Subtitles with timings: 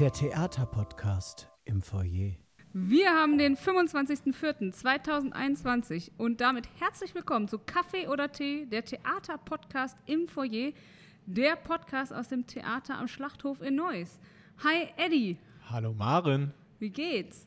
[0.00, 2.32] Der Theaterpodcast im Foyer.
[2.72, 10.26] Wir haben den 25.04.2021 und damit herzlich willkommen zu Kaffee oder Tee, der Theaterpodcast im
[10.26, 10.72] Foyer,
[11.26, 14.18] der Podcast aus dem Theater am Schlachthof in Neuss.
[14.64, 15.36] Hi Eddie,
[15.68, 16.54] Hallo Maren.
[16.78, 17.46] wie geht's?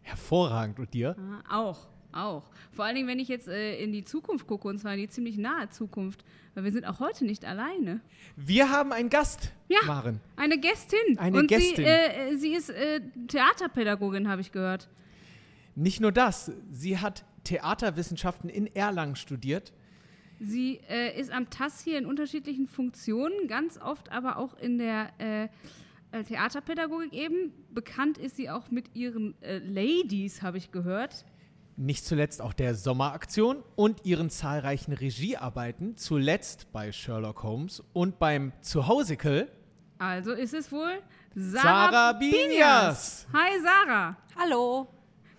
[0.00, 0.80] Hervorragend.
[0.80, 1.14] Und dir?
[1.16, 2.50] Ah, auch, auch.
[2.72, 5.08] Vor allen Dingen, wenn ich jetzt äh, in die Zukunft gucke, und zwar in die
[5.08, 8.00] ziemlich nahe Zukunft, weil wir sind auch heute nicht alleine.
[8.36, 9.78] Wir haben einen Gast, Ja.
[9.86, 10.20] Maren.
[10.36, 11.18] Eine Gästin.
[11.18, 11.76] Eine und Gästin.
[11.76, 14.88] Sie, äh, sie ist äh, Theaterpädagogin, habe ich gehört.
[15.74, 19.72] Nicht nur das, sie hat Theaterwissenschaften in Erlangen studiert.
[20.38, 25.10] Sie äh, ist am TAS hier in unterschiedlichen Funktionen, ganz oft aber auch in der
[25.18, 25.48] äh,
[26.10, 27.52] äh, Theaterpädagogik eben.
[27.70, 31.24] Bekannt ist sie auch mit ihren äh, Ladies, habe ich gehört.
[31.76, 38.52] Nicht zuletzt auch der Sommeraktion und ihren zahlreichen Regiearbeiten, zuletzt bei Sherlock Holmes und beim
[38.60, 39.48] Zuhausical
[39.98, 41.00] Also ist es wohl
[41.34, 43.26] Sarah, Sarah Binias.
[43.32, 44.86] Hi Sarah, Hallo.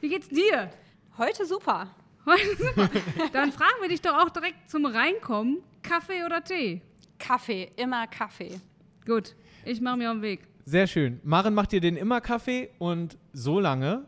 [0.02, 0.72] wie geht's dir?
[1.20, 1.88] Heute super.
[2.26, 2.90] Heute super.
[3.34, 5.62] Dann fragen wir dich doch auch direkt zum Reinkommen.
[5.84, 6.82] Kaffee oder Tee?
[7.20, 8.60] Kaffee, immer Kaffee.
[9.06, 10.48] Gut, ich mache mir auf den Weg.
[10.66, 11.20] Sehr schön.
[11.24, 14.06] Maren macht dir den immer Kaffee und so lange.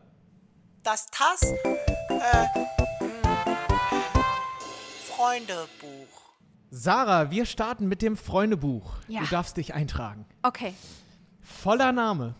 [0.82, 1.76] Das TAS mh,
[5.00, 6.08] Freundebuch.
[6.70, 8.94] Sarah, wir starten mit dem Freundebuch.
[9.08, 9.20] Ja.
[9.20, 10.26] Du darfst dich eintragen.
[10.42, 10.74] Okay.
[11.40, 12.34] Voller Name.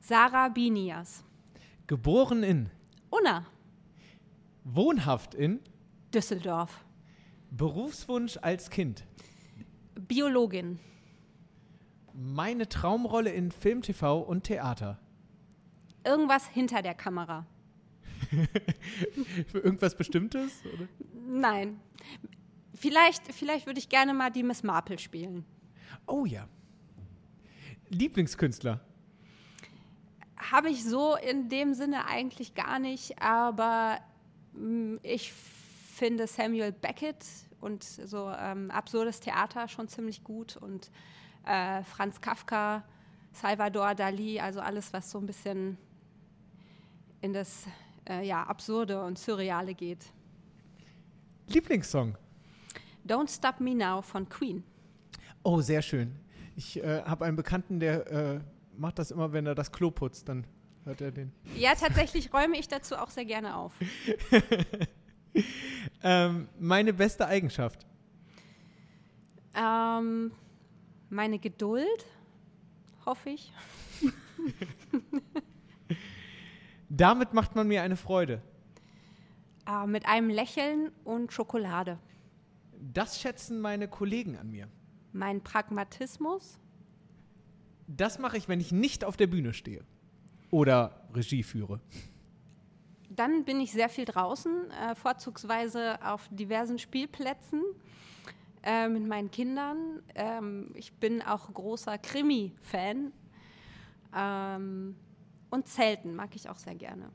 [0.00, 1.22] Sarah Binias.
[1.86, 2.70] Geboren in.
[3.10, 3.46] Unna.
[4.64, 5.60] Wohnhaft in.
[6.12, 6.84] Düsseldorf.
[7.50, 9.04] Berufswunsch als Kind.
[9.94, 10.78] Biologin.
[12.12, 14.98] Meine Traumrolle in Film, TV und Theater.
[16.04, 17.46] Irgendwas hinter der Kamera.
[19.46, 20.62] Für irgendwas Bestimmtes?
[20.74, 20.88] Oder?
[21.26, 21.80] Nein.
[22.74, 25.44] Vielleicht, vielleicht würde ich gerne mal die Miss Marple spielen.
[26.06, 26.46] Oh ja.
[27.88, 28.80] Lieblingskünstler.
[30.36, 33.98] Habe ich so in dem Sinne eigentlich gar nicht, aber
[34.52, 37.24] mh, ich finde Samuel Beckett
[37.60, 40.90] und so ähm, absurdes Theater schon ziemlich gut und
[41.44, 42.84] äh, Franz Kafka,
[43.32, 45.76] Salvador Dali, also alles, was so ein bisschen
[47.20, 47.66] in das
[48.08, 50.06] äh, ja, Absurde und Surreale geht.
[51.48, 52.16] Lieblingssong.
[53.06, 54.64] Don't Stop Me Now von Queen.
[55.42, 56.16] Oh, sehr schön.
[56.56, 58.40] Ich äh, habe einen Bekannten, der äh,
[58.76, 60.46] macht das immer, wenn er das Klo putzt, dann
[60.84, 61.32] hört er den.
[61.56, 63.72] Ja, tatsächlich räume ich dazu auch sehr gerne auf.
[66.02, 67.86] Ähm, meine beste Eigenschaft.
[69.54, 70.32] Ähm,
[71.10, 72.06] meine Geduld,
[73.04, 73.52] hoffe ich.
[76.88, 78.42] Damit macht man mir eine Freude.
[79.66, 81.98] Äh, mit einem Lächeln und Schokolade.
[82.80, 84.68] Das schätzen meine Kollegen an mir.
[85.12, 86.58] Mein Pragmatismus.
[87.86, 89.84] Das mache ich, wenn ich nicht auf der Bühne stehe.
[90.50, 91.80] Oder Regie führe.
[93.10, 97.62] Dann bin ich sehr viel draußen, äh, vorzugsweise auf diversen Spielplätzen
[98.62, 100.02] äh, mit meinen Kindern.
[100.14, 103.12] Ähm, ich bin auch großer Krimi-Fan.
[104.14, 104.96] Ähm,
[105.50, 107.10] und Zelten mag ich auch sehr gerne.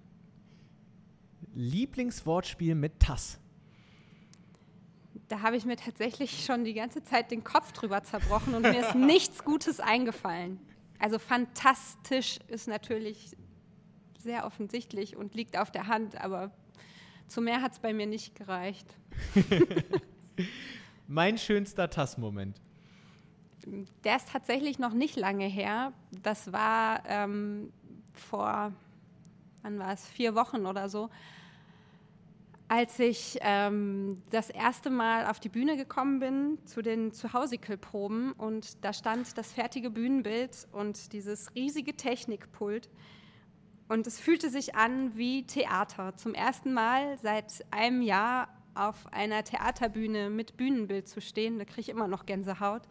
[1.54, 3.40] Lieblingswortspiel mit Tass.
[5.28, 8.80] Da habe ich mir tatsächlich schon die ganze Zeit den Kopf drüber zerbrochen und mir
[8.80, 10.60] ist nichts Gutes eingefallen.
[11.00, 13.36] Also fantastisch ist natürlich
[14.20, 16.52] sehr offensichtlich und liegt auf der Hand, aber
[17.28, 18.96] zu mehr hat es bei mir nicht gereicht.
[21.08, 22.60] Mein schönster Tass-Moment.
[24.04, 25.94] Der ist tatsächlich noch nicht lange her.
[26.22, 27.72] Das war ähm,
[28.14, 28.72] vor,
[29.62, 31.10] wann war es, vier Wochen oder so,
[32.68, 38.84] als ich ähm, das erste Mal auf die Bühne gekommen bin zu den Zuhausikel-Proben und
[38.84, 42.90] da stand das fertige Bühnenbild und dieses riesige Technikpult
[43.90, 46.16] und es fühlte sich an wie Theater.
[46.16, 51.82] Zum ersten Mal seit einem Jahr auf einer Theaterbühne mit Bühnenbild zu stehen, da kriege
[51.82, 52.84] ich immer noch Gänsehaut.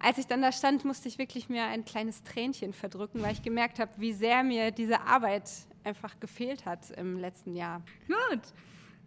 [0.00, 3.42] Als ich dann da stand, musste ich wirklich mir ein kleines Tränchen verdrücken, weil ich
[3.42, 5.50] gemerkt habe, wie sehr mir diese Arbeit
[5.82, 7.82] einfach gefehlt hat im letzten Jahr.
[8.06, 8.42] Gut,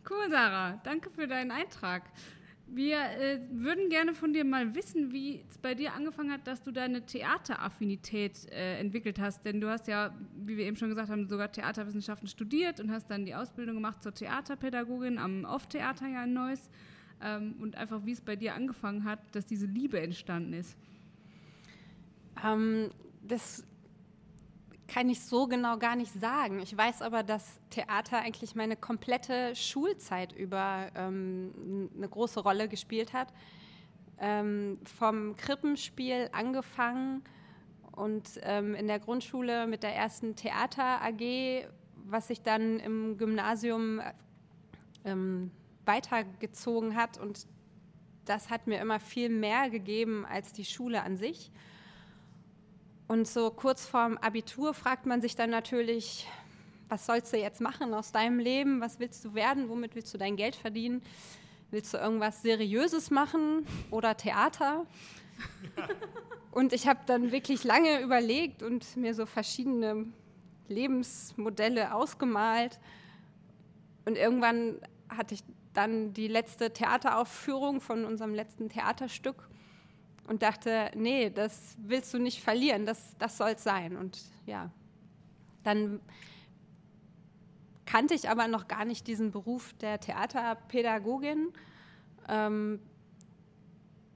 [0.09, 0.81] cool, Sarah.
[0.83, 2.03] Danke für deinen Eintrag.
[2.73, 6.61] Wir äh, würden gerne von dir mal wissen, wie es bei dir angefangen hat, dass
[6.63, 9.45] du deine Theateraffinität äh, entwickelt hast.
[9.45, 13.11] Denn du hast ja, wie wir eben schon gesagt haben, sogar Theaterwissenschaften studiert und hast
[13.11, 16.69] dann die Ausbildung gemacht zur Theaterpädagogin am Off-Theater ja in Neuss.
[17.21, 20.75] Ähm, und einfach, wie es bei dir angefangen hat, dass diese Liebe entstanden ist.
[22.44, 22.89] Ähm,
[23.21, 23.63] das
[24.88, 26.59] kann ich so genau gar nicht sagen.
[26.59, 33.13] Ich weiß aber, dass Theater eigentlich meine komplette Schulzeit über ähm, eine große Rolle gespielt
[33.13, 33.29] hat.
[34.19, 37.24] Ähm, vom Krippenspiel angefangen
[37.94, 41.67] und ähm, in der Grundschule mit der ersten Theater AG,
[42.06, 44.01] was sich dann im Gymnasium
[45.06, 45.51] ähm,
[45.85, 47.47] weitergezogen hat und
[48.25, 51.51] das hat mir immer viel mehr gegeben als die Schule an sich.
[53.07, 56.27] Und so kurz vorm Abitur fragt man sich dann natürlich,
[56.87, 58.79] was sollst du jetzt machen aus deinem Leben?
[58.79, 59.69] Was willst du werden?
[59.69, 61.01] Womit willst du dein Geld verdienen?
[61.71, 64.85] Willst du irgendwas Seriöses machen oder Theater?
[66.51, 70.05] und ich habe dann wirklich lange überlegt und mir so verschiedene
[70.67, 72.79] Lebensmodelle ausgemalt.
[74.05, 74.79] Und irgendwann
[75.09, 75.43] hatte ich
[75.73, 79.47] dann die letzte Theateraufführung von unserem letzten Theaterstück
[80.27, 83.95] und dachte, nee, das willst du nicht verlieren, das, das soll es sein.
[83.97, 84.71] Und ja,
[85.63, 86.00] dann
[87.85, 91.51] kannte ich aber noch gar nicht diesen Beruf der Theaterpädagogin.
[92.27, 92.79] Ähm,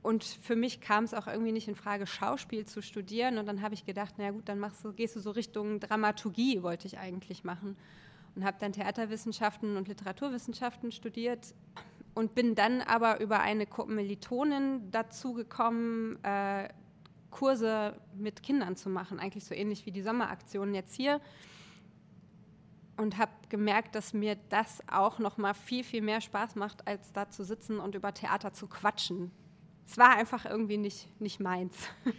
[0.01, 3.37] und für mich kam es auch irgendwie nicht in Frage, Schauspiel zu studieren.
[3.39, 6.61] Und dann habe ich gedacht, na gut, dann machst du, gehst du so Richtung Dramaturgie,
[6.61, 7.75] wollte ich eigentlich machen
[8.35, 11.53] und habe dann Theaterwissenschaften und Literaturwissenschaften studiert
[12.13, 16.69] und bin dann aber über eine Kommilitonin dazu gekommen, äh,
[17.29, 21.19] Kurse mit Kindern zu machen, eigentlich so ähnlich wie die Sommeraktionen jetzt hier.
[22.97, 27.11] Und habe gemerkt, dass mir das auch noch mal viel, viel mehr Spaß macht, als
[27.11, 29.31] da zu sitzen und über Theater zu quatschen
[29.87, 31.75] es war einfach irgendwie nicht, nicht meins.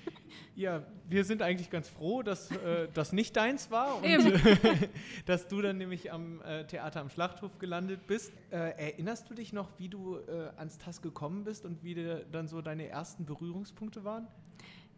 [0.54, 4.88] Ja, wir sind eigentlich ganz froh, dass äh, das nicht deins war und äh,
[5.26, 8.32] dass du dann nämlich am äh, Theater am Schlachthof gelandet bist.
[8.50, 12.24] Äh, erinnerst du dich noch, wie du äh, ans TAS gekommen bist und wie de,
[12.32, 14.28] dann so deine ersten Berührungspunkte waren?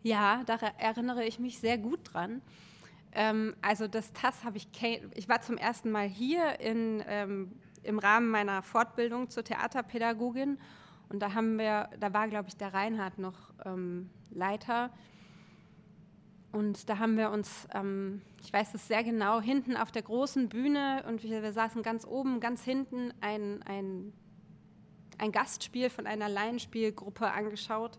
[0.04, 2.40] Ja, da erinnere ich mich sehr gut dran.
[3.12, 4.68] Ähm, also das TAS habe ich,
[5.14, 7.50] ich war zum ersten Mal hier in, ähm,
[7.82, 10.58] im Rahmen meiner Fortbildung zur Theaterpädagogin
[11.08, 14.90] und da haben wir, da war, glaube ich, der Reinhard noch ähm, Leiter.
[16.52, 20.48] Und da haben wir uns, ähm, ich weiß es sehr genau, hinten auf der großen
[20.48, 24.12] Bühne und wir, wir saßen ganz oben, ganz hinten, ein, ein,
[25.18, 27.98] ein Gastspiel von einer Laienspielgruppe angeschaut,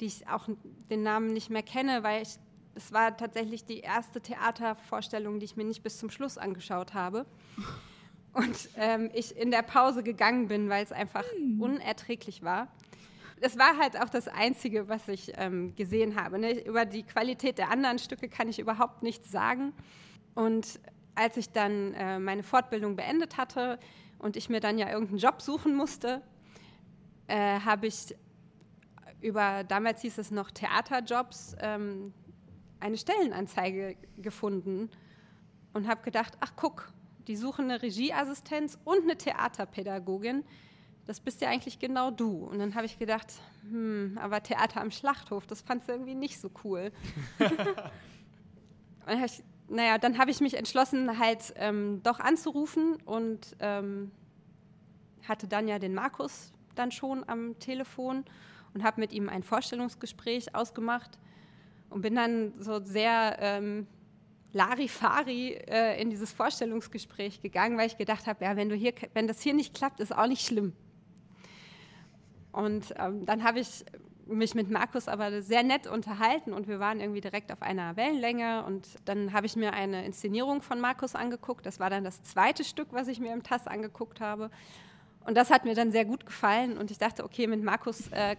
[0.00, 0.48] die ich auch
[0.90, 2.36] den Namen nicht mehr kenne, weil ich,
[2.74, 7.26] es war tatsächlich die erste Theatervorstellung, die ich mir nicht bis zum Schluss angeschaut habe
[8.32, 11.60] und ähm, ich in der Pause gegangen bin, weil es einfach hm.
[11.60, 12.68] unerträglich war.
[13.40, 16.38] Das war halt auch das Einzige, was ich ähm, gesehen habe.
[16.38, 16.64] Ne?
[16.64, 19.72] Über die Qualität der anderen Stücke kann ich überhaupt nichts sagen.
[20.34, 20.80] Und
[21.14, 23.78] als ich dann äh, meine Fortbildung beendet hatte
[24.18, 26.22] und ich mir dann ja irgendeinen Job suchen musste,
[27.26, 28.14] äh, habe ich
[29.20, 32.12] über, damals hieß es noch Theaterjobs, ähm,
[32.80, 34.90] eine Stellenanzeige gefunden
[35.72, 36.92] und habe gedacht, ach guck,
[37.28, 40.44] die suchen eine Regieassistenz und eine Theaterpädagogin.
[41.06, 42.44] Das bist ja eigentlich genau du.
[42.44, 43.32] Und dann habe ich gedacht,
[43.68, 46.92] hm, aber Theater am Schlachthof, das fandst du irgendwie nicht so cool.
[49.06, 54.12] dann ich, naja, dann habe ich mich entschlossen, halt ähm, doch anzurufen und ähm,
[55.26, 58.24] hatte dann ja den Markus dann schon am Telefon
[58.74, 61.18] und habe mit ihm ein Vorstellungsgespräch ausgemacht
[61.90, 63.86] und bin dann so sehr ähm,
[64.52, 69.26] Larifari äh, in dieses Vorstellungsgespräch gegangen, weil ich gedacht habe, ja, wenn, du hier, wenn
[69.26, 70.72] das hier nicht klappt, ist auch nicht schlimm.
[72.52, 73.84] Und ähm, dann habe ich
[74.26, 78.64] mich mit Markus aber sehr nett unterhalten und wir waren irgendwie direkt auf einer Wellenlänge
[78.64, 81.66] und dann habe ich mir eine Inszenierung von Markus angeguckt.
[81.66, 84.50] Das war dann das zweite Stück, was ich mir im TAS angeguckt habe.
[85.24, 88.36] Und das hat mir dann sehr gut gefallen und ich dachte, okay, mit Markus äh,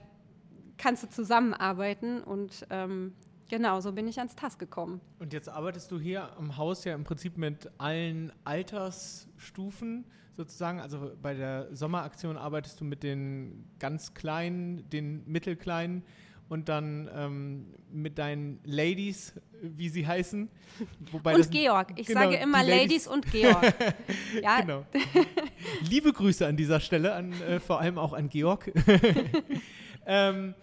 [0.77, 3.13] kannst du zusammenarbeiten und ähm,
[3.53, 4.99] Genau, so bin ich ans TAS gekommen.
[5.19, 10.05] Und jetzt arbeitest du hier am Haus ja im Prinzip mit allen Altersstufen
[10.35, 10.79] sozusagen.
[10.79, 16.01] Also bei der Sommeraktion arbeitest du mit den ganz Kleinen, den Mittelkleinen
[16.49, 20.49] und dann ähm, mit deinen Ladies, wie sie heißen.
[21.11, 21.93] Wobei und Georg.
[21.95, 23.05] Ich genau, sage immer Ladies.
[23.05, 23.07] Ladies.
[23.07, 23.75] und Georg.
[24.41, 24.61] ja.
[24.61, 24.83] Genau.
[25.87, 28.71] Liebe Grüße an dieser Stelle, an, äh, vor allem auch an Georg.
[30.07, 30.55] ähm,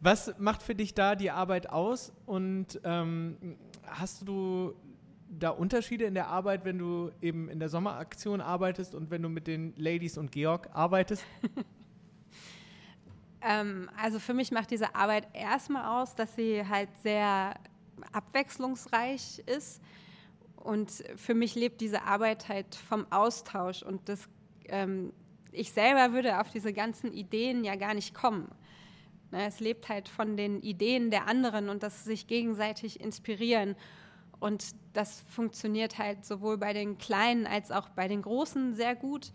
[0.00, 4.74] was macht für dich da die Arbeit aus und ähm, hast du
[5.30, 9.28] da Unterschiede in der Arbeit, wenn du eben in der Sommeraktion arbeitest und wenn du
[9.28, 11.24] mit den Ladies und Georg arbeitest?
[13.42, 17.54] ähm, also für mich macht diese Arbeit erstmal aus, dass sie halt sehr
[18.12, 19.82] abwechslungsreich ist.
[20.56, 24.28] Und für mich lebt diese Arbeit halt vom Austausch und das,
[24.68, 25.12] ähm,
[25.52, 28.50] ich selber würde auf diese ganzen Ideen ja gar nicht kommen.
[29.30, 33.76] Ne, es lebt halt von den Ideen der anderen und das sich gegenseitig inspirieren.
[34.40, 39.32] Und das funktioniert halt sowohl bei den Kleinen als auch bei den Großen sehr gut.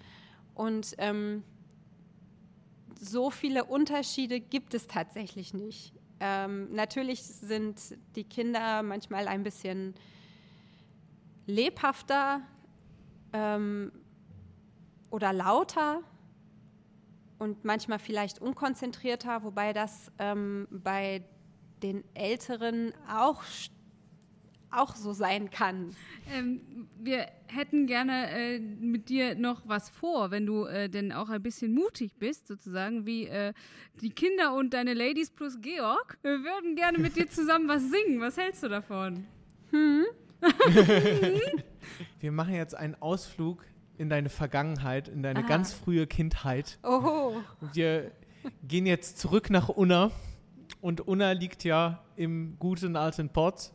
[0.56, 1.44] Und ähm,
[3.00, 5.94] so viele Unterschiede gibt es tatsächlich nicht.
[6.20, 9.94] Ähm, natürlich sind die Kinder manchmal ein bisschen
[11.46, 12.42] lebhafter
[13.34, 13.92] ähm,
[15.12, 16.02] oder lauter
[17.44, 21.24] und manchmal vielleicht unkonzentrierter, wobei das ähm, bei
[21.84, 23.44] den Älteren auch,
[24.72, 25.94] auch so sein kann.
[26.34, 31.30] Ähm, wir hätten gerne äh, mit dir noch was vor, wenn du äh, denn auch
[31.30, 33.54] ein bisschen mutig bist, sozusagen, wie äh,
[34.00, 36.18] die Kinder und deine Ladies plus Georg.
[36.22, 38.22] Wir würden gerne mit dir zusammen was singen.
[38.22, 39.26] Was hältst du davon?
[39.72, 40.06] Hm?
[42.20, 43.66] Wir machen jetzt einen Ausflug
[43.98, 45.48] in deine Vergangenheit, in deine Aha.
[45.48, 46.80] ganz frühe Kindheit.
[46.84, 47.36] Oho.
[47.74, 48.12] Wir
[48.64, 50.12] gehen jetzt zurück nach Unna.
[50.82, 53.72] Und Unna liegt ja im guten alten Pott.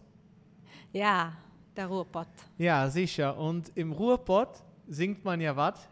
[0.93, 1.33] Ja,
[1.77, 2.29] der Ruhrpott.
[2.59, 3.37] Ja, sicher.
[3.39, 5.89] Und im Ruhrpott singt man ja was?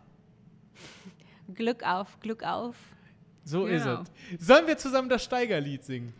[1.54, 2.76] Glück auf, Glück auf.
[3.44, 4.02] So Genau.
[4.02, 4.46] ist es.
[4.46, 6.12] Sollen wir zusammen das Steigerlied singen?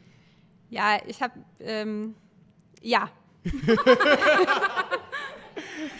[0.70, 2.14] Ja, ich habe, ähm,
[2.80, 3.10] ja,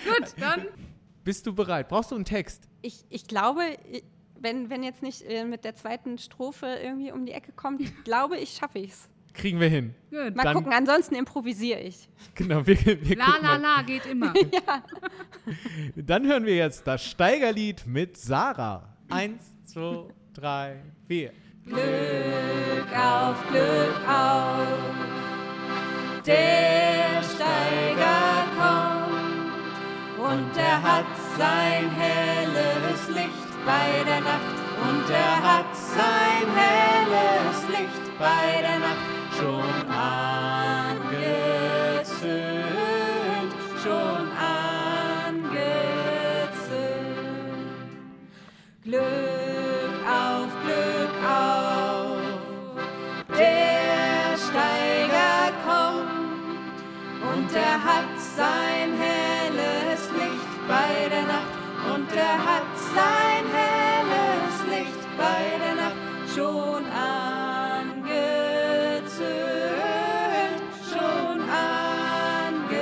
[0.05, 0.67] Gut, dann
[1.26, 1.88] Bist du bereit?
[1.88, 2.68] Brauchst du einen Text?
[2.83, 3.62] ich, ich glaube,
[4.38, 8.37] wenn, wenn jetzt nicht äh, mit der zweiten Strophe irgendwie um die Ecke kommt, glaube
[8.38, 9.09] ich, schaffe ich es.
[9.35, 9.92] Kriegen wir hin.
[10.09, 10.37] gut.
[10.37, 12.09] Mal Dann- gucken, ansonsten improvisiere ich.
[12.37, 14.33] Genau, wir, wir La gucken la la geht immer.
[15.97, 18.97] Dann hören wir jetzt das Steigerlied mit Sarah.
[19.09, 21.33] Eins, zwei, drei, vier.
[21.64, 24.68] Glück auf, Glück auf,
[26.25, 28.25] der Steiger
[30.37, 31.07] und er hat
[31.38, 34.57] sein helles Licht bei der Nacht.
[34.88, 39.07] Und er hat sein helles Licht bei der Nacht.
[39.38, 40.36] Schon angezündet,
[66.37, 68.12] schon angezündet,
[70.90, 72.76] schon angezündet.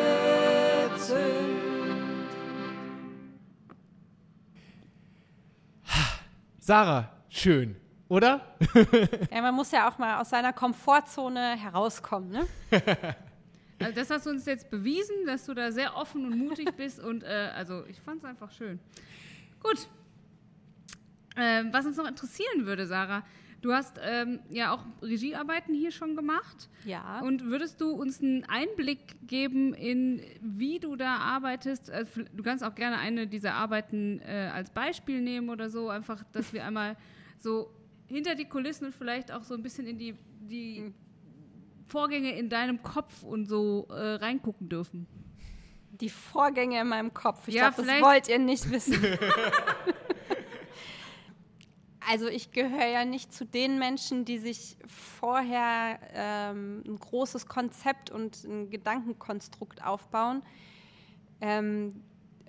[6.59, 7.77] Sarah, schön,
[8.09, 8.57] oder?
[9.31, 12.47] Ja, man muss ja auch mal aus seiner Komfortzone herauskommen, ne?
[13.81, 17.01] Also das hast du uns jetzt bewiesen, dass du da sehr offen und mutig bist
[17.01, 18.79] und äh, also ich fand es einfach schön.
[19.61, 19.89] Gut.
[21.37, 23.25] Ähm, was uns noch interessieren würde, Sarah,
[23.65, 26.69] du hast ähm, ja auch Regiearbeiten hier schon gemacht.
[26.85, 27.21] Ja.
[27.21, 31.89] Und würdest du uns einen Einblick geben in, wie du da arbeitest?
[31.89, 32.05] Äh,
[32.35, 36.53] Du kannst auch gerne eine dieser Arbeiten äh, als Beispiel nehmen oder so, einfach, dass
[36.53, 36.97] wir einmal
[37.39, 37.71] so
[38.07, 40.93] hinter die Kulissen und vielleicht auch so ein bisschen in die, die
[41.87, 45.07] Vorgänge in deinem Kopf und so äh, reingucken dürfen.
[46.01, 47.47] Die Vorgänge in meinem Kopf.
[47.49, 49.03] Ich Ja, glaube, das vielleicht- wollt ihr nicht wissen.
[52.09, 58.11] also ich gehöre ja nicht zu den Menschen, die sich vorher ähm, ein großes Konzept
[58.11, 60.43] und ein Gedankenkonstrukt aufbauen.
[61.41, 62.03] Ähm,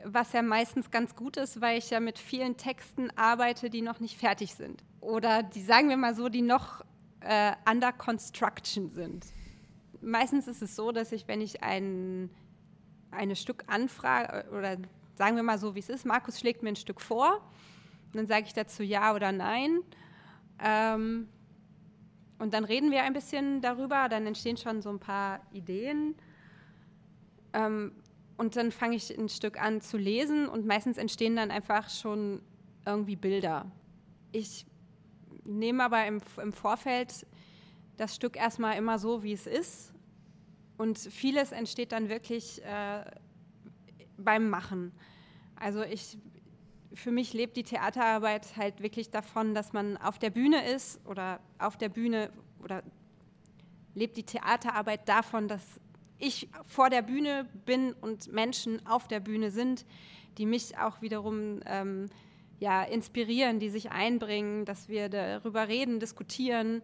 [0.04, 4.00] was ja meistens ganz gut ist, weil ich ja mit vielen Texten arbeite, die noch
[4.00, 4.84] nicht fertig sind.
[5.02, 6.82] Oder die, sagen wir mal so, die noch
[7.22, 9.26] äh, under construction sind.
[10.02, 12.30] Meistens ist es so, dass ich, wenn ich ein,
[13.10, 14.78] eine Stück anfrage, oder
[15.16, 17.42] sagen wir mal so, wie es ist, Markus schlägt mir ein Stück vor,
[18.18, 19.80] dann sage ich dazu ja oder nein.
[20.64, 21.28] Ähm,
[22.38, 26.16] und dann reden wir ein bisschen darüber, dann entstehen schon so ein paar Ideen.
[27.54, 27.94] Ähm,
[28.38, 32.42] und dann fange ich ein Stück an zu lesen und meistens entstehen dann einfach schon
[32.86, 33.72] irgendwie Bilder.
[34.32, 34.66] Ich
[35.46, 37.26] nehme aber im, im Vorfeld
[37.98, 39.94] das Stück erstmal immer so, wie es ist.
[40.78, 43.06] Und vieles entsteht dann wirklich äh,
[44.18, 44.92] beim Machen.
[45.56, 46.18] Also ich,
[46.96, 51.40] für mich lebt die Theaterarbeit halt wirklich davon, dass man auf der Bühne ist oder
[51.60, 52.32] auf der Bühne
[52.64, 52.84] oder
[53.94, 55.80] lebt die Theaterarbeit davon, dass
[56.18, 59.86] ich vor der Bühne bin und Menschen auf der Bühne sind,
[60.38, 62.08] die mich auch wiederum ähm,
[62.60, 66.82] ja, inspirieren, die sich einbringen, dass wir darüber reden, diskutieren.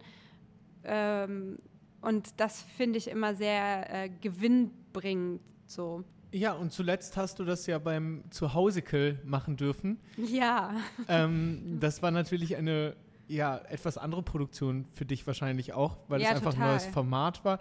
[0.84, 1.58] Ähm,
[2.00, 5.40] und das finde ich immer sehr äh, gewinnbringend.
[5.66, 6.04] So.
[6.32, 10.00] Ja, und zuletzt hast du das ja beim Zuhausical machen dürfen.
[10.16, 10.74] Ja.
[11.08, 12.96] ähm, das war natürlich eine
[13.28, 16.70] ja, etwas andere Produktion für dich wahrscheinlich auch, weil Ja, es einfach ein total.
[16.72, 17.58] neues Format war.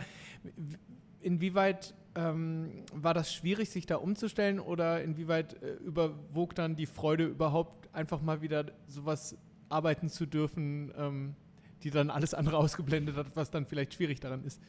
[1.21, 7.25] Inwieweit ähm, war das schwierig, sich da umzustellen oder inwieweit äh, überwog dann die Freude
[7.25, 9.37] überhaupt, einfach mal wieder sowas
[9.69, 11.35] arbeiten zu dürfen, ähm,
[11.83, 14.61] die dann alles andere ausgeblendet hat, was dann vielleicht schwierig daran ist.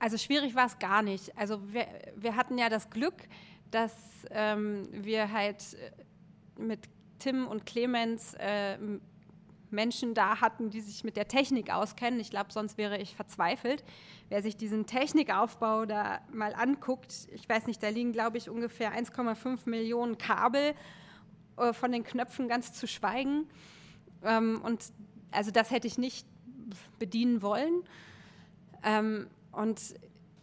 [0.00, 1.36] Also schwierig war es gar nicht.
[1.36, 3.14] Also wir, wir hatten ja das Glück,
[3.70, 3.92] dass
[4.30, 6.80] ähm, wir halt äh, mit
[7.18, 8.78] Tim und Clemens äh,
[9.70, 12.18] Menschen da hatten, die sich mit der Technik auskennen.
[12.18, 13.84] Ich glaube, sonst wäre ich verzweifelt.
[14.30, 18.92] Wer sich diesen Technikaufbau da mal anguckt, ich weiß nicht, da liegen, glaube ich, ungefähr
[18.92, 20.74] 1,5 Millionen Kabel
[21.58, 23.48] äh, von den Knöpfen ganz zu schweigen.
[24.24, 24.82] Ähm, und
[25.30, 26.26] also das hätte ich nicht
[26.98, 27.84] bedienen wollen.
[28.82, 29.94] Ähm, und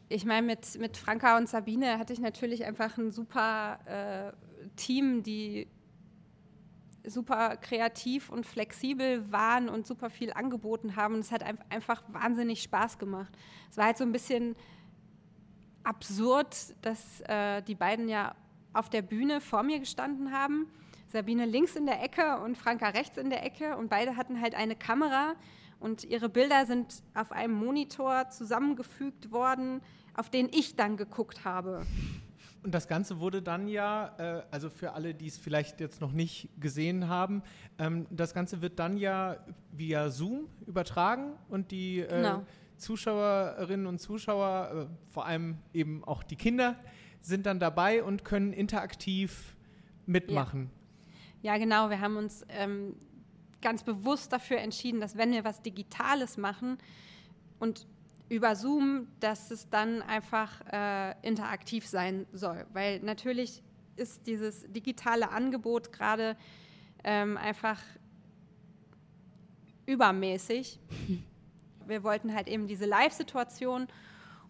[0.09, 5.23] ich meine, mit, mit Franka und Sabine hatte ich natürlich einfach ein super äh, Team,
[5.23, 5.67] die
[7.09, 11.15] super kreativ und flexibel waren und super viel angeboten haben.
[11.15, 13.33] Und es hat einfach wahnsinnig Spaß gemacht.
[13.69, 14.55] Es war halt so ein bisschen
[15.83, 18.35] absurd, dass äh, die beiden ja
[18.73, 20.67] auf der Bühne vor mir gestanden haben.
[21.07, 23.77] Sabine links in der Ecke und Franka rechts in der Ecke.
[23.77, 25.35] Und beide hatten halt eine Kamera
[25.79, 29.81] und ihre Bilder sind auf einem Monitor zusammengefügt worden,
[30.15, 31.85] auf den ich dann geguckt habe.
[32.63, 36.11] Und das Ganze wurde dann ja, äh, also für alle, die es vielleicht jetzt noch
[36.11, 37.43] nicht gesehen haben,
[37.77, 39.37] ähm, das Ganze wird dann ja
[39.71, 42.43] via Zoom übertragen und die äh, genau.
[42.77, 46.75] Zuschauerinnen und Zuschauer, äh, vor allem eben auch die Kinder,
[47.21, 49.55] sind dann dabei und können interaktiv
[50.05, 50.69] mitmachen.
[51.41, 51.89] Ja, ja genau.
[51.89, 52.95] Wir haben uns ähm,
[53.61, 56.77] ganz bewusst dafür entschieden, dass wenn wir was Digitales machen
[57.59, 57.87] und
[58.29, 62.65] über Zoom, dass es dann einfach äh, interaktiv sein soll.
[62.73, 63.63] Weil natürlich
[63.95, 66.35] ist dieses digitale Angebot gerade
[67.03, 67.81] ähm, einfach
[69.85, 70.79] übermäßig.
[71.87, 73.87] Wir wollten halt eben diese Live-Situation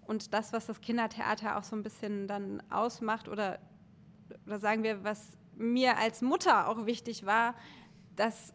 [0.07, 3.59] und das, was das Kindertheater auch so ein bisschen dann ausmacht oder,
[4.47, 7.53] oder sagen wir, was mir als Mutter auch wichtig war,
[8.15, 8.53] dass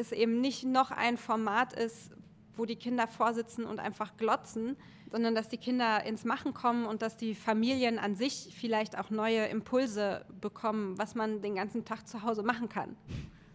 [0.00, 2.10] es eben nicht noch ein Format ist,
[2.54, 4.76] wo die Kinder vorsitzen und einfach glotzen,
[5.10, 9.10] sondern dass die Kinder ins Machen kommen und dass die Familien an sich vielleicht auch
[9.10, 12.96] neue Impulse bekommen, was man den ganzen Tag zu Hause machen kann.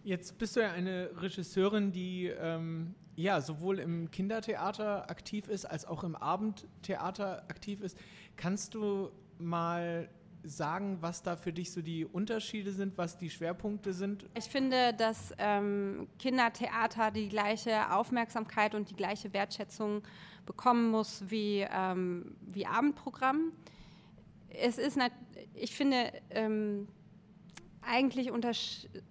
[0.04, 5.84] Jetzt bist du ja eine Regisseurin, die ähm, ja sowohl im Kindertheater aktiv ist als
[5.84, 7.98] auch im Abendtheater aktiv ist.
[8.36, 10.08] Kannst du mal
[10.48, 14.26] sagen, was da für dich so die Unterschiede sind, was die Schwerpunkte sind?
[14.34, 20.02] Ich finde, dass ähm, Kindertheater die gleiche Aufmerksamkeit und die gleiche Wertschätzung
[20.46, 23.52] bekommen muss wie, ähm, wie Abendprogramm.
[24.48, 24.98] Es ist,
[25.54, 26.88] ich finde, ähm,
[27.82, 28.30] eigentlich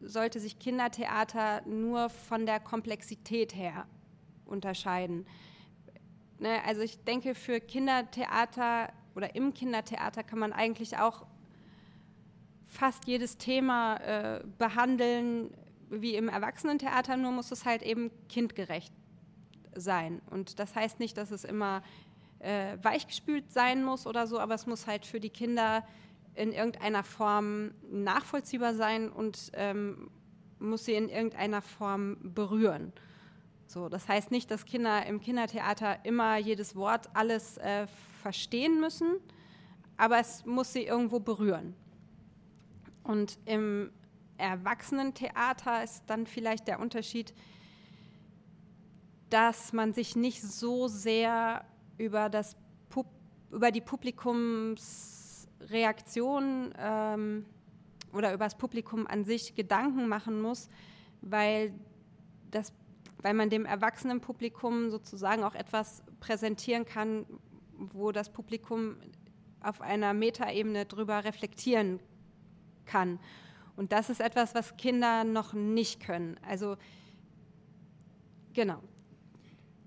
[0.02, 3.86] sollte sich Kindertheater nur von der Komplexität her
[4.46, 5.26] unterscheiden.
[6.40, 11.26] Ne, also ich denke, für Kindertheater oder im Kindertheater kann man eigentlich auch
[12.68, 15.52] fast jedes Thema äh, behandeln
[15.90, 18.94] wie im Erwachsenentheater, nur muss es halt eben kindgerecht
[19.76, 20.22] sein.
[20.30, 21.84] Und das heißt nicht, dass es immer
[22.40, 25.86] äh, weichgespült sein muss oder so, aber es muss halt für die Kinder
[26.34, 30.10] in irgendeiner Form nachvollziehbar sein und ähm,
[30.60, 32.92] muss sie in irgendeiner Form berühren.
[33.68, 37.88] So, das heißt nicht, dass Kinder im Kindertheater immer jedes Wort alles äh,
[38.22, 39.18] verstehen müssen,
[39.98, 41.74] aber es muss sie irgendwo berühren.
[43.04, 43.92] Und im
[44.38, 47.34] Erwachsenentheater ist dann vielleicht der Unterschied,
[49.30, 51.66] dass man sich nicht so sehr
[51.98, 52.56] über, das
[52.90, 53.08] Pub
[53.52, 57.46] über die Publikumsreaktion ähm,
[58.14, 60.70] oder über das Publikum an sich Gedanken machen muss,
[61.22, 61.74] weil,
[62.52, 62.72] das,
[63.22, 67.26] weil man dem Erwachsenenpublikum sozusagen auch etwas präsentieren kann,
[67.78, 68.98] wo das Publikum
[69.62, 72.00] auf einer Metaebene drüber reflektieren
[72.86, 73.20] kann.
[73.76, 76.40] Und das ist etwas, was Kinder noch nicht können.
[76.48, 76.78] Also
[78.54, 78.82] genau.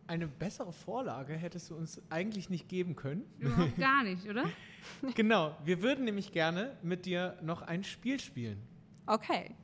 [0.06, 3.24] Eine bessere Vorlage hättest du uns eigentlich nicht geben können.
[3.38, 4.44] Überhaupt gar nicht, oder?
[5.14, 5.56] genau.
[5.64, 8.60] Wir würden nämlich gerne mit dir noch ein Spiel spielen.
[9.06, 9.54] Okay.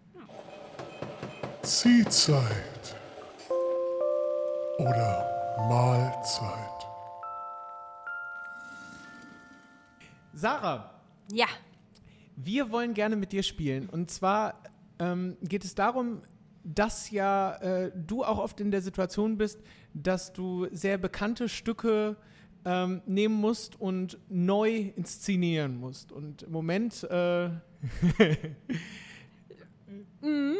[1.62, 2.96] Ziehzeit
[4.78, 6.86] oder Mahlzeit.
[10.32, 10.90] Sarah.
[11.30, 11.46] Ja.
[12.36, 13.88] Wir wollen gerne mit dir spielen.
[13.88, 14.60] Und zwar
[14.98, 16.22] ähm, geht es darum,
[16.64, 19.60] dass ja äh, du auch oft in der Situation bist,
[19.92, 22.16] dass du sehr bekannte Stücke
[22.64, 26.10] ähm, nehmen musst und neu inszenieren musst.
[26.10, 27.04] Und im Moment.
[27.10, 27.48] Äh
[30.20, 30.56] mhm.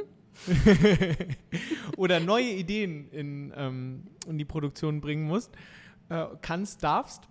[1.97, 5.53] oder neue Ideen in, ähm, in die Produktion bringen musst,
[6.09, 7.23] äh, kannst, darfst.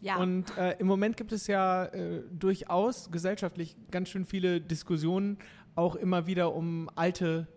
[0.00, 0.16] Ja.
[0.16, 5.38] Und äh, im Moment gibt es ja äh, durchaus gesellschaftlich ganz schön viele Diskussionen,
[5.74, 7.48] auch immer wieder um alte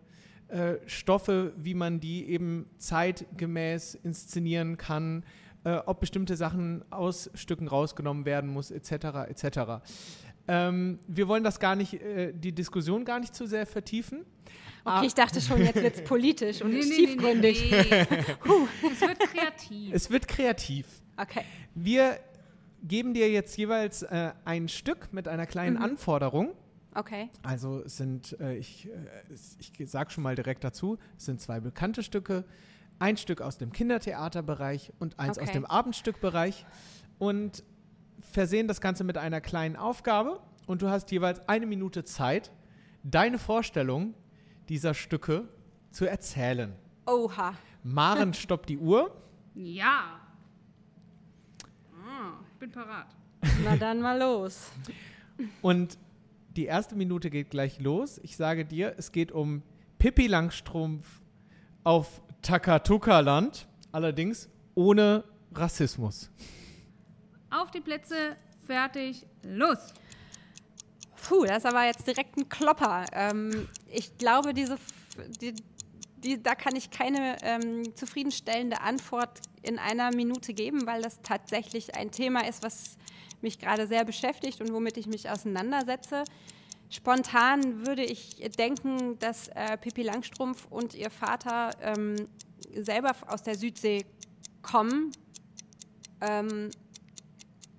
[0.47, 5.23] äh, Stoffe, wie man die eben zeitgemäß inszenieren kann,
[5.63, 8.91] äh, ob bestimmte Sachen aus Stücken rausgenommen werden muss, etc.
[9.30, 9.60] etc.
[10.47, 14.25] Ähm, wir wollen das gar nicht, äh, die Diskussion gar nicht zu sehr vertiefen.
[14.83, 17.71] Okay, ich dachte schon, jetzt wird es politisch und Nee, tiefgründig.
[17.71, 18.07] nee, nee.
[18.91, 19.93] Es wird kreativ.
[19.93, 20.85] Es wird kreativ.
[21.17, 21.43] Okay.
[21.75, 22.19] Wir
[22.83, 26.53] geben dir jetzt jeweils äh, ein Stück mit einer kleinen Anforderung.
[26.95, 27.29] Okay.
[27.43, 31.59] Also es sind, äh, ich, äh, ich sage schon mal direkt dazu, es sind zwei
[31.59, 32.43] bekannte Stücke,
[32.99, 35.53] ein Stück aus dem Kindertheaterbereich und eins aus Okay.
[35.53, 36.65] dem Abendstückbereich
[37.19, 37.63] und
[38.19, 42.51] versehen das Ganze mit einer kleinen Aufgabe und du hast jeweils eine Minute Zeit,
[43.03, 44.13] deine Vorstellung
[44.71, 45.49] dieser Stücke
[45.89, 46.73] zu erzählen.
[47.05, 47.55] Oha.
[47.84, 49.13] Maren stoppt die Uhr.
[49.53, 50.21] Ja.
[51.93, 53.07] Ah, ich bin parat.
[53.65, 54.71] Na dann mal los.
[55.62, 55.97] Und
[56.55, 58.17] die erste Minute geht gleich los.
[58.23, 59.62] Ich sage dir, es geht um
[59.99, 61.21] Pippi Langstrumpf
[61.84, 66.31] auf Takatuka-Land, allerdings ohne Rassismus.
[67.49, 69.93] Auf die Plätze, fertig, los.
[71.27, 73.05] Puh, das ist aber jetzt direkt ein Klopper.
[73.13, 74.77] Ähm, ich glaube, diese,
[75.39, 75.53] die,
[76.17, 81.95] die, da kann ich keine ähm, zufriedenstellende Antwort in einer Minute geben, weil das tatsächlich
[81.95, 82.97] ein Thema ist, was
[83.41, 86.23] mich gerade sehr beschäftigt und womit ich mich auseinandersetze.
[86.89, 92.15] Spontan würde ich denken, dass äh, Pippi Langstrumpf und ihr Vater ähm,
[92.75, 94.05] selber aus der Südsee
[94.62, 95.12] kommen
[96.19, 96.69] ähm,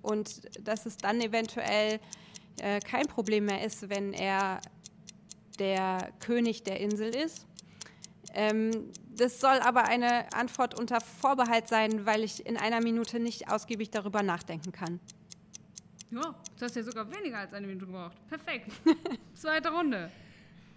[0.01, 1.99] und dass es dann eventuell
[2.59, 4.61] äh, kein Problem mehr ist, wenn er
[5.59, 7.45] der König der Insel ist.
[8.33, 13.49] Ähm, das soll aber eine Antwort unter Vorbehalt sein, weil ich in einer Minute nicht
[13.49, 14.99] ausgiebig darüber nachdenken kann.
[16.09, 18.17] Ja, jetzt hast du ja sogar weniger als eine Minute gebraucht.
[18.27, 18.71] Perfekt.
[19.33, 20.11] Zweite Runde.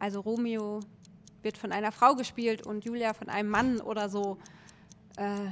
[0.00, 0.80] Also Romeo
[1.42, 4.38] wird von einer Frau gespielt und Julia von einem Mann oder so.
[5.16, 5.46] Äh,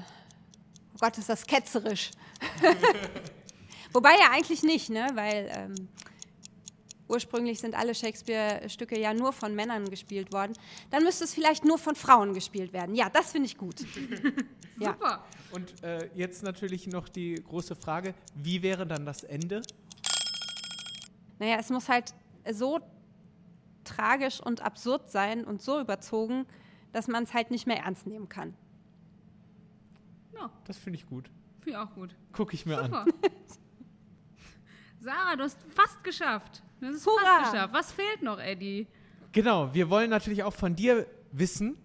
[0.94, 2.10] oh Gott, ist das ketzerisch.
[3.92, 5.06] Wobei ja eigentlich nicht, ne?
[5.14, 5.88] weil ähm,
[7.12, 10.54] ursprünglich sind alle Shakespeare-Stücke ja nur von Männern gespielt worden.
[10.90, 12.94] Dann müsste es vielleicht nur von Frauen gespielt werden.
[12.94, 13.76] Ja, das finde ich gut.
[14.78, 14.94] Ja.
[14.94, 15.24] Super.
[15.52, 19.62] Und äh, jetzt natürlich noch die große Frage, wie wäre dann das Ende?
[21.38, 22.14] Naja, es muss halt
[22.50, 22.80] so
[23.84, 26.46] tragisch und absurd sein und so überzogen,
[26.92, 28.54] dass man es halt nicht mehr ernst nehmen kann.
[30.34, 31.30] Ja, Das finde ich gut.
[31.60, 32.16] finde ich auch gut.
[32.32, 33.12] Gucke ich mir an.
[35.02, 36.62] Sarah, du hast fast geschafft.
[36.80, 37.18] Du hast es Hurra!
[37.40, 37.74] fast geschafft.
[37.74, 38.86] Was fehlt noch, Eddie?
[39.32, 41.76] Genau, wir wollen natürlich auch von dir wissen,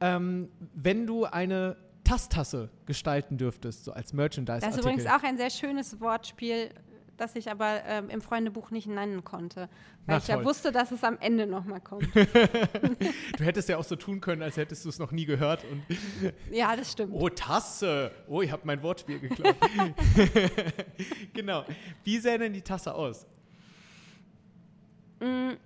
[0.00, 4.80] ähm, wenn du eine Tasstasse gestalten dürftest, so als Das ist Merchandise-Artikel.
[4.80, 6.70] übrigens auch ein sehr schönes Wortspiel,
[7.22, 9.68] das ich aber ähm, im Freundebuch nicht nennen konnte.
[10.06, 10.44] Weil Na ich ja toll.
[10.44, 12.08] wusste, dass es am Ende nochmal kommt.
[13.38, 15.64] Du hättest ja auch so tun können, als hättest du es noch nie gehört.
[15.64, 15.82] Und,
[16.50, 17.12] ja, das stimmt.
[17.14, 18.10] oh, Tasse!
[18.26, 19.56] Oh, ich habe mein Wortspiel geklaut.
[21.32, 21.64] genau.
[22.04, 23.26] Wie sähe denn die Tasse aus?
[25.20, 25.56] Mir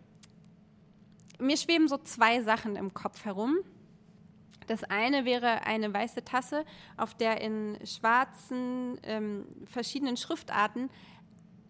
[1.57, 3.57] schweben so zwei Sachen im Kopf herum.
[4.67, 6.65] Das eine wäre eine weiße Tasse,
[6.97, 10.91] auf der in schwarzen ähm, verschiedenen Schriftarten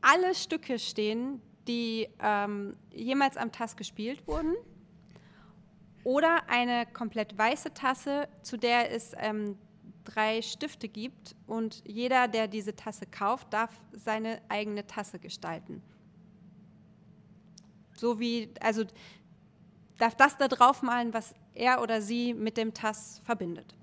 [0.06, 4.54] alle Stücke stehen, die ähm, jemals am Tass gespielt wurden.
[6.04, 9.58] Oder eine komplett weiße Tasse, zu der es ähm,
[10.04, 15.82] drei Stifte gibt und jeder, der diese Tasse kauft, darf seine eigene Tasse gestalten.
[17.96, 18.84] So wie, also
[19.98, 23.74] darf das da drauf malen, was er oder sie mit dem Tass verbindet.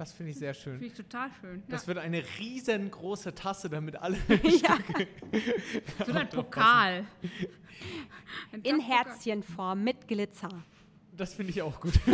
[0.00, 0.78] Das finde ich sehr schön.
[0.78, 1.62] Finde ich total schön.
[1.68, 1.88] Das ja.
[1.88, 4.16] wird eine riesengroße Tasse, damit alle.
[4.44, 4.78] ja,
[6.06, 7.04] So ein Pokal.
[8.50, 8.80] Ein in.
[8.80, 10.48] Herzchenform mit Glitzer.
[11.14, 11.92] Das finde ich auch gut.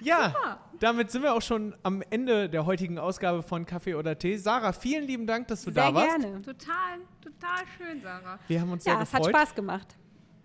[0.00, 4.38] ja, damit sind wir auch schon am Ende der heutigen Ausgabe von Kaffee oder Tee.
[4.38, 6.20] Sarah, vielen lieben Dank, dass du Sehr da warst.
[6.20, 6.40] gerne.
[6.40, 8.38] Total, total schön, Sarah.
[8.48, 9.36] Wir haben uns Ja, sehr es hat gefreut.
[9.36, 9.94] Spaß gemacht.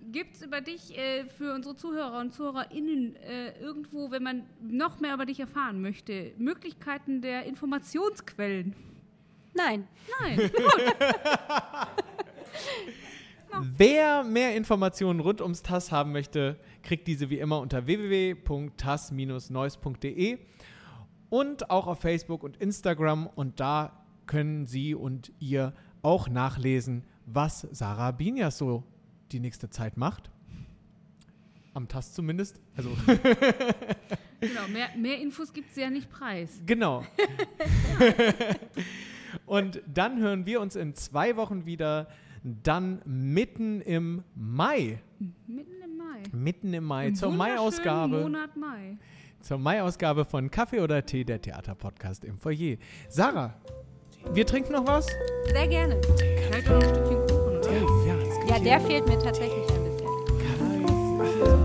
[0.10, 5.02] Gibt es über dich äh, für unsere Zuhörer und ZuhörerInnen äh, irgendwo, wenn man noch
[5.02, 8.74] mehr über dich erfahren möchte, Möglichkeiten der Informationsquellen?
[9.54, 9.86] Nein.
[10.22, 10.50] Nein.
[13.78, 20.38] Wer mehr Informationen rund ums TAS haben möchte, kriegt diese wie immer unter www.tas-neues.de
[21.30, 23.28] und auch auf Facebook und Instagram.
[23.28, 28.86] Und da können Sie und ihr auch nachlesen, was Sarah Binias so
[29.32, 30.30] die nächste Zeit macht.
[31.74, 32.60] Am TAS zumindest.
[32.76, 32.90] Also
[34.40, 36.60] genau, mehr, mehr Infos gibt es ja nicht preis.
[36.66, 37.04] Genau.
[39.46, 42.08] Und dann hören wir uns in zwei Wochen wieder,
[42.44, 45.00] dann mitten im Mai.
[45.46, 46.24] Mitten im Mai.
[46.32, 48.22] Mitten im Mai, Im zur Mai-Ausgabe.
[48.22, 48.98] Monat Mai.
[49.42, 52.78] Zur Mai-Ausgabe von Kaffee oder Tee, der Theaterpodcast im Foyer.
[53.08, 53.54] Sarah,
[54.34, 55.08] wir trinken noch was?
[55.52, 56.02] Sehr gerne.
[56.18, 57.37] Vielleicht auch noch ein Stückchen Kuchen, oder?
[58.48, 60.08] Ja, der fehlt mir tatsächlich ein bisschen.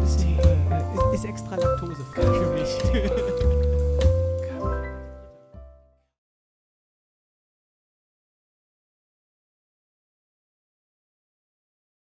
[0.01, 3.42] Bisschen, äh, ist, ist extra laktosefrei für mich.